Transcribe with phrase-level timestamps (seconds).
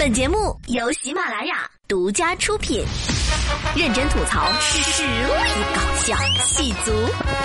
[0.00, 2.82] 本节目由喜马拉雅独家出品，
[3.76, 6.90] 认真吐槽，实力搞笑，戏足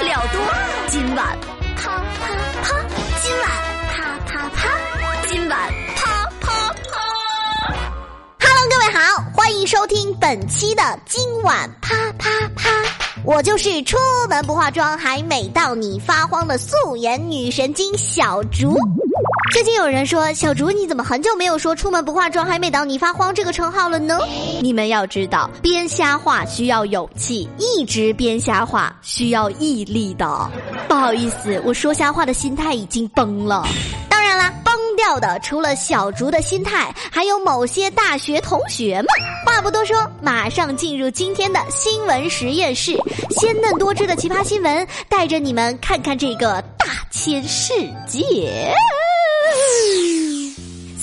[0.02, 0.42] 料多。
[0.88, 1.38] 今晚
[1.76, 2.34] 啪啪
[2.64, 2.80] 啪，
[3.22, 3.50] 今晚
[3.92, 4.70] 啪啪啪，
[5.28, 7.76] 今晚啪啪啪。
[8.40, 12.95] Hello，各位好，欢迎收听本期的今晚啪啪啪。
[13.26, 13.98] 我就是出
[14.30, 18.78] 门不化妆还美到你发慌的素颜女神经小竹。
[19.52, 24.20] 最近有人说小竹你怎么很久没有说出门不化妆还美到你发慌这个称号了呢？
[24.62, 30.52] 你们要知道，编瞎话需要勇气，一直编瞎话需要毅力的。
[30.88, 33.66] 不好意思，我说瞎话的心态已经崩了。
[34.96, 39.08] 掉的除了小竹的心态，还有某些大学同学们。
[39.46, 42.98] 话不多说，马上进入今天的新闻实验室，
[43.30, 47.74] 鲜嫩多汁的奇葩新闻，带着你们看看这个大千世
[48.08, 48.74] 界。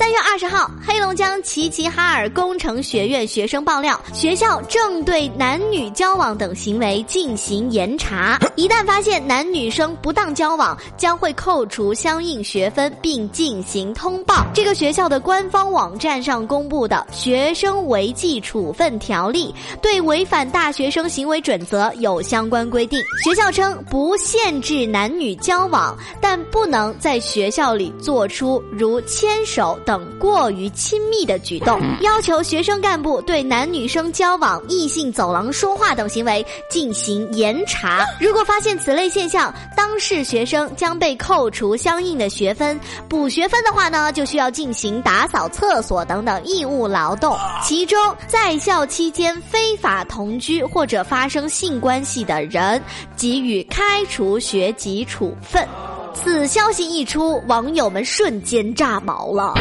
[0.03, 14.45] 三月二十号，黑龙江齐齐哈尔工程学院学生爆料，学校正对男女交往等行为进行严查，一旦发现男女生不当交往，将会扣除相应学分并进行通报。
[14.53, 23.01] 这个学校的官方网站上公布的《学生违纪处分条例》对违反大学生行为准则有相关规定。
[23.23, 29.92] 学校称不限制男女交往，但不能在学校里做出如牵手等。
[29.93, 38.07] 等过于亲密的举动，要求学生干部对男女生交往、异性走廊说话等行为进行严查。
[38.19, 42.81] 如果发现此类现象，当事学生将被扣除相应的学分。
[43.07, 47.37] 补学分的话呢，就需要进行打扫厕所等等义务劳动。
[47.63, 52.83] 其中，在校期间非法同居或者发生性关系的人，
[53.15, 55.69] 给予开除学籍处分。
[56.15, 59.55] 此消息一出，网友们瞬间炸毛了。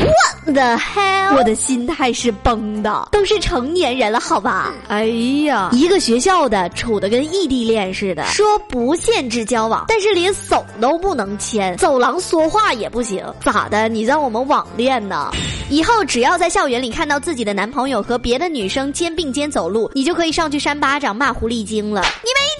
[0.46, 1.36] What the hell！
[1.38, 4.74] 我的心态是崩的，都是成年人了，好吧？
[4.88, 5.06] 哎
[5.46, 13.88] 呀，一个学校的处的跟异地恋似的，说不限制交往，但是连手都不能牵，走廊说话也不行，咋的？
[13.88, 15.31] 你让我们网恋呢？
[15.70, 22.02] 以后只要在校园里看到自己的男朋友和别的女生肩并肩走路，你就可以上去扇巴掌骂狐狸精了。
[22.02, 22.50] 你们一定是在偷情。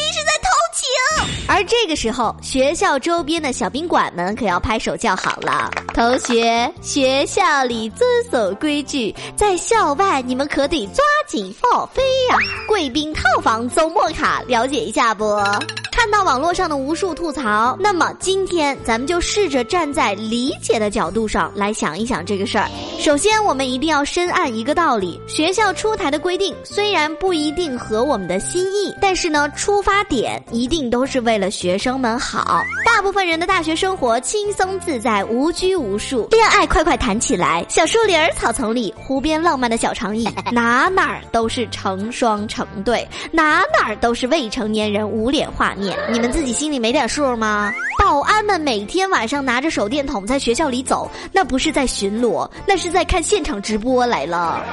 [1.54, 5.70] 而这个时候，学校周边的小宾馆们可要拍手叫好了。
[5.94, 12.38] 同学，学校里遵守规矩，在校外你们可得抓紧放飞呀！
[12.66, 15.26] 贵宾套房周末卡，了解一下不？
[15.91, 22.68] 看到网络上的无数吐槽，那么今天咱们就试着站在理解的角度上来想一想这个事儿。
[22.97, 32.63] 首先，我们一定要深谙一个道理：学校出台的规定虽然不一定合我们的心意，但是呢，出发点一定都是为了学生们好。
[32.85, 37.66] 大部分人的大学生活轻松自在，无拘无束，恋爱快快谈起来。
[37.68, 45.91] 小树林、草丛里、湖边浪漫的小长椅， 哪哪儿都是成双成对，哪哪儿都是未成年人捂脸画面。
[46.12, 47.74] 你们自己心里没点数吗？
[48.00, 54.63] 保安们每天晚上拿着手电筒在学校里走，那不是在巡逻，那是在看现场直播来了。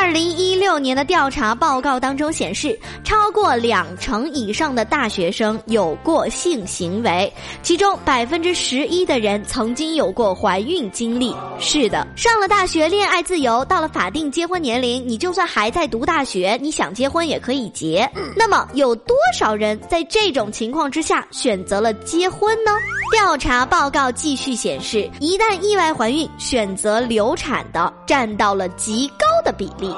[0.00, 7.30] 二零一六年的调查报告当中显示，超过两成以上的大学生有过性行为，
[7.62, 11.34] 其中百分之十一的人曾经有过怀孕经历。
[11.58, 18.08] 是的，上了大学，恋爱自由，到了法定结婚年龄，你就算还在读大学，你想结婚也可以结。
[18.36, 22.70] 那么，有多少人在这种情况之下选择了结婚呢？
[23.10, 29.94] 调查报告继续显示，一旦意外怀孕，选择流产的占到了极高的比例。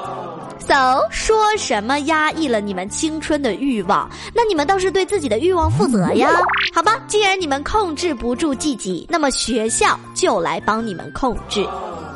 [0.59, 4.09] So 说什么压抑了你们青春的欲望？
[4.33, 6.29] 那你们倒是对自己的欲望负责呀？
[6.73, 11.67] 好吧，既然你们控制不住自己，那么学校就来帮你们控制。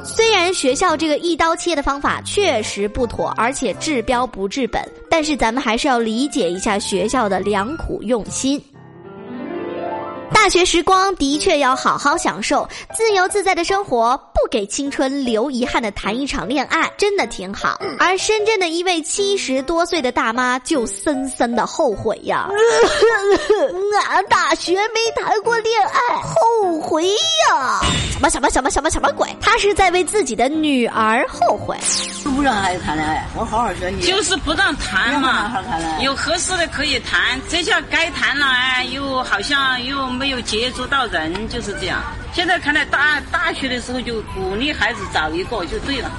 [0.03, 8.62] 虽然学校这个一刀切的方法确实不妥，而且治标不治本，但是咱们还是要理解一下学校的良苦用心。
[10.45, 14.16] 大学时光的确要好好享受，自由自在的生活，
[14.47, 17.80] 给青春留遗憾的谈一场恋爱，真的挺好。
[18.00, 22.50] 而深圳的一位七十多岁的大妈就深深的后悔呀，
[24.09, 27.81] 俺 大学没谈过恋爱，后悔呀！
[28.12, 29.27] 什么什么什么什么什么鬼？
[29.42, 31.77] 他是在为自己的女儿后悔。
[32.36, 34.07] 不让孩子谈恋爱，我好好学习。
[34.07, 36.01] 就是不让谈嘛，好谈恋爱。
[36.01, 42.01] 有合适的可以谈，这下该谈了哎，又好像又没有接触到人，就是这样。
[42.35, 46.11] 现在看来，大大学的时候就鼓励孩子找一个就对了。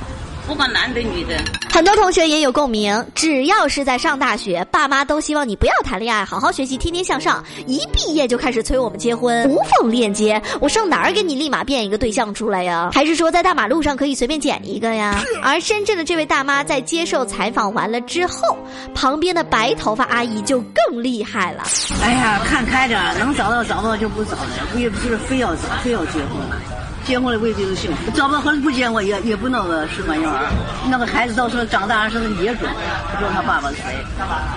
[0.46, 1.36] 不管男的女的。
[1.70, 7.44] 很多同学也有共鸣，只要是在上大学，爸妈都希望你不要谈恋爱，好好学习，天天向上。
[7.66, 10.40] 一毕业就开始催我们结婚，无缝链接。
[10.58, 12.90] 我上哪儿给你立马变一个对象出来呀？
[12.94, 15.20] 还是说在大马路上可以随便捡一个呀？
[15.42, 18.56] 而深圳的这位大妈在接受采访完了之后，
[18.94, 21.64] 旁边的白头发阿姨就更厉害了。
[22.02, 26.75] 哎呀，看开着，能找到找到就不找了，不也不是非要找，非要结婚。
[27.06, 30.50] 结婚了未必就幸福，找不到合适不结婚也也不那个试管婴儿，
[30.90, 32.68] 那个孩子到时候长大是个野种，
[33.12, 33.96] 不知道他爸爸是谁，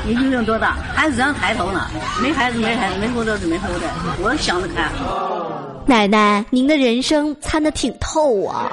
[0.03, 0.75] 你究竟多大？
[0.95, 1.85] 孩子咱抬头呢，
[2.21, 3.87] 没孩子没孩子，没后代是没后代，
[4.19, 4.89] 我想得开。
[5.85, 8.71] 奶奶，您的人生参的挺透啊。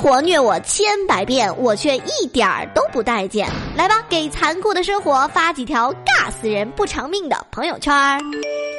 [0.00, 3.48] 活虐我千百遍，我却一点儿都不待见。
[3.76, 8.20] 来吧，给残酷的生活发几条尬死人不偿命的朋友圈儿。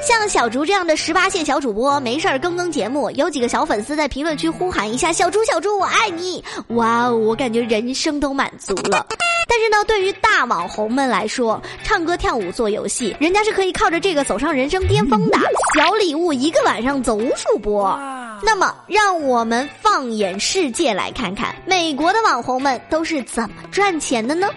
[0.01, 6.41] 像小竹这样的十八线小主播，没事儿更更节目，有几个小粉丝在评论区呼喊一下“小猪小猪我爱你”，
[6.75, 9.05] 哇哦，我感觉人生都满足了。
[9.45, 15.37] 但是呢，对于大网红们来说，唱歌跳舞做游戏，人家是可以靠着这个走上人生巅峰的。
[15.77, 17.99] 小礼物一个晚上走无数波。
[18.41, 24.47] 那么，让我们放眼世界来看看，美国的网红们都是怎么赚钱的呢？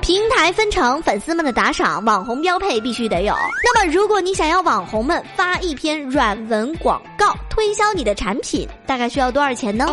[0.00, 3.34] 平台分成，粉丝们的打赏，网红标配必须得有。
[3.64, 9.86] 那么，如果你想要网红们发一篇软文广告推销你的产品，大概需要多少钱呢？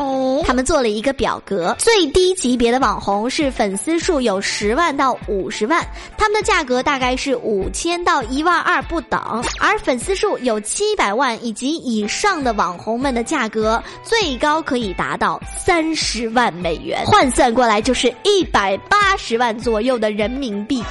[0.44, 5.86] 他们做了一个表格，最低级别的网红是粉丝数有十万到五十万，
[6.18, 19.92] 他们的价格大概是五千到一万二不等；而粉丝数有七百万以及以上的网红们的价格最高可以达到三十万美元，换算过来就是一百八十万左右。
[20.02, 20.82] 的人民币，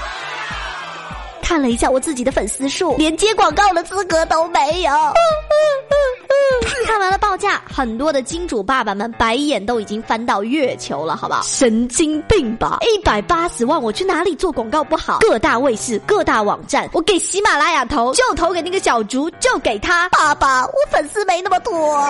[1.51, 4.93] 看了一下我自己的粉丝数，连接广告的资格都没有。
[6.87, 11.43] 看完了报价，很多的金主爸爸们白眼都已经翻到月球了，好不好？
[11.43, 12.79] 神经病吧！
[12.83, 15.19] 一百八十万，我去哪里做广告不好？
[15.19, 20.09] 各大卫视、各大网站，我给喜马拉雅投，就投给那个小竹，就给他。
[20.11, 22.01] 爸爸，我粉丝没那么多。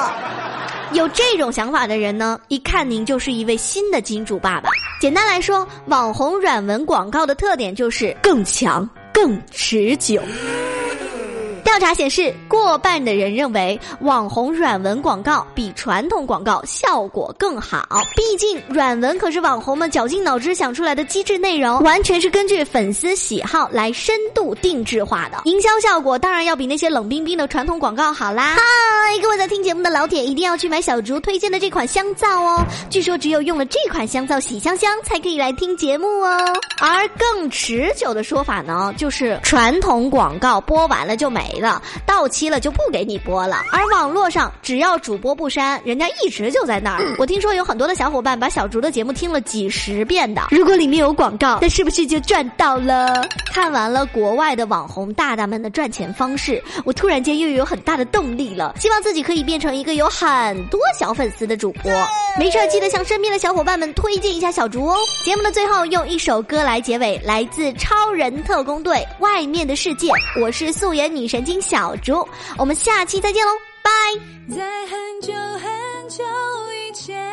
[0.93, 4.69] 有这种想法的人呢，一看您就是一位新的金主爸爸。
[5.01, 8.89] 简单来说，网红软文广告的特点就是更强、
[9.21, 10.19] 更持久。
[11.71, 17.87] 调查显示，过半的人认为网红软文广告比传统广告效果更好。
[18.17, 25.43] 毕竟，软文可是网红们绞尽脑汁想出来的机制内容，完全是根据粉丝喜好来深度定制化的。
[25.45, 28.57] 营销效果当然要比那些冷冰冰的传统广告好啦。
[28.57, 32.67] 嗨，各位在听节目的老铁，一定要去买小竹推荐的这款香皂哦！
[32.91, 36.37] 据说只有用了这款香皂洗香香，才可以来听节目哦。
[36.81, 41.60] 而更持久的说法呢，就是传统广告播完了就没。
[41.61, 47.17] 了到期了就不给你播了，而网络上只要主播不删，人家一直就在那儿。
[47.19, 53.23] 我听说有很多的小伙伴把小竹的节目听了几十遍的，如果里面有广告，那是不是就赚到了？
[53.53, 61.93] 看完了国外的网红大大们的赚钱方式，我突然间又有很大的动力了，希望自己可以变成一个有很多小粉丝的主播。
[62.39, 64.97] 没事记得向身边的小伙伴们推荐一下小竹哦。
[65.25, 70.09] 节目的最后用一首歌来结尾，来自超人特工队《外面的世界》，
[70.41, 71.45] 我是素颜女神。
[71.51, 72.25] 金小猪，
[72.57, 73.51] 我们下期再见喽，
[73.83, 74.55] 拜。
[74.55, 76.23] 在很久很久
[76.73, 77.29] 以前，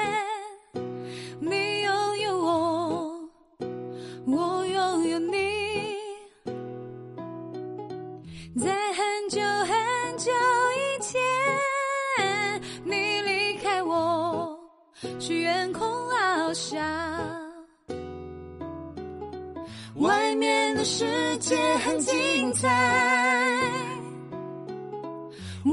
[1.39, 3.29] 你拥有我，
[4.25, 5.95] 我拥有你。
[8.59, 10.31] 在很久很久
[10.73, 11.21] 以前，
[12.85, 14.59] 你离开我，
[15.19, 16.81] 去远空翱翔。
[19.97, 23.46] 外面的世界很精彩。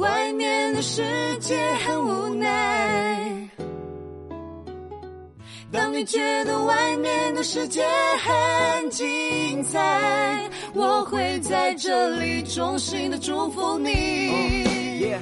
[0.01, 1.03] 外面的世
[1.41, 3.49] 界很无奈。
[5.71, 7.85] 当你觉得外面的世界
[8.19, 15.15] 很精彩，我会在这里衷心的祝福你。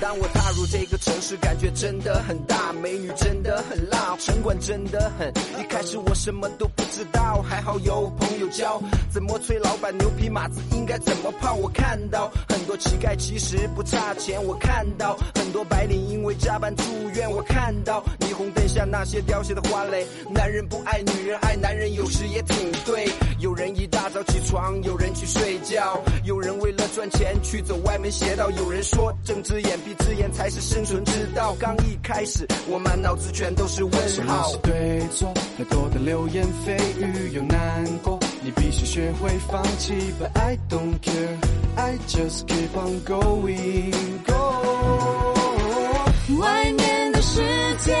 [0.00, 5.28] 当我踏入这个城市，感觉真的很大，美女真的很辣，城管真的很。
[5.60, 8.80] 一开始我什么都不知道，还好有朋友教，
[9.12, 11.52] 怎么吹老板牛皮马子应该怎么泡。
[11.52, 16.82] 我看到很多乞丐其实不差钱，我看到很多白领因为加班住
[17.14, 20.06] 院，我看到霓虹灯下那些凋谢的花蕾。
[20.30, 23.06] 男人不爱女人，爱男人有时也挺对。
[23.40, 29.94] 有人一大早起床，有人去睡觉，有人为了赚钱去走歪门邪道，有人说睁只眼闭。
[30.02, 31.54] 只眼才是生存之道。
[31.60, 34.08] 刚一开始，我满脑子全都是问号。
[34.08, 35.34] 什么是对错？
[35.58, 40.14] 太多的流言蜚语难过，你必须学会放弃。
[40.20, 41.36] But I don't care,
[41.76, 43.92] I just keep on going.
[44.26, 44.34] Go.
[46.38, 47.40] 外面的世
[47.78, 47.96] 界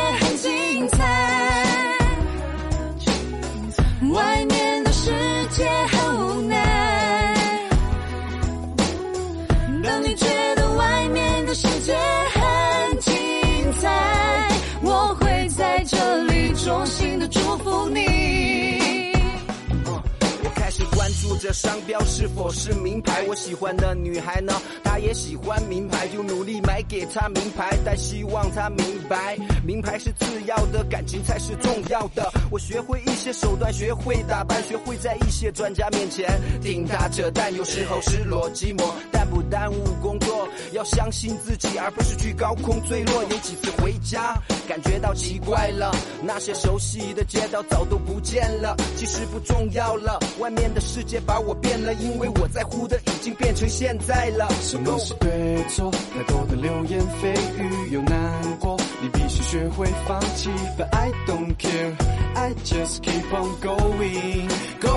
[21.40, 24.52] 这商标是否是名牌，我喜欢的女孩呢，
[24.84, 32.30] 她也喜欢名牌，就努力买给她名牌，但希望她明白，名牌是次要的，感情才是重要的。
[32.50, 38.92] 我学会一些手段，学会打扮，学会在一些专家面前挺大扯淡，有时候失落寂寞，
[39.30, 43.22] 不耽误工作，要相信自己，而不是去高空坠落。
[43.22, 44.36] 有几次回家，
[44.68, 45.90] 感觉到奇怪了，
[46.22, 54.48] 那些熟悉的街道早都不见了，其实不重要了，外面的世界把我变了，因为我在乎的已经变成现在了。
[54.60, 55.90] 什么是对错？
[56.12, 60.50] 太多的流言蜚语又难过，你必须学会放弃。
[60.76, 61.94] But I don't care,
[62.34, 64.48] I just keep on going.
[64.80, 64.90] Go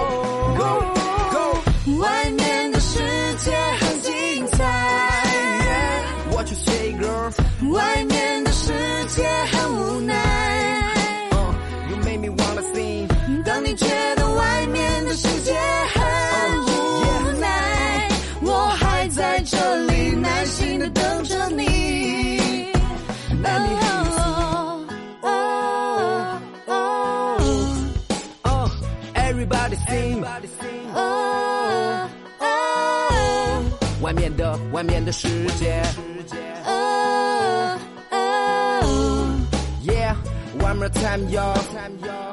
[0.58, 0.82] go
[1.32, 2.53] go，外面
[9.13, 10.15] 世界很无奈。
[11.29, 11.53] Uh,
[11.88, 12.63] you make me wanna。
[13.46, 15.53] 当你觉得外面的世界
[15.93, 16.01] 很
[16.65, 18.10] 无奈，
[18.41, 22.72] 我还在这里耐心的等着你。
[23.46, 24.84] 哦
[25.22, 27.38] 哦哦
[28.43, 28.67] Uh,
[29.13, 30.25] everybody sing。
[30.96, 32.46] 哦哦
[34.01, 35.84] 外面的外面的世界
[40.74, 42.33] Summertime, time, y'all.